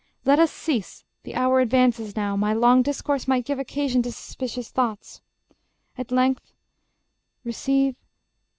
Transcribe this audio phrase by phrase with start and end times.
[0.25, 4.69] Let us cease: The hour advances now; my long discourse Might give occasion to suspicious
[4.71, 5.21] thoughts.
[5.95, 6.53] At length
[7.43, 7.95] receive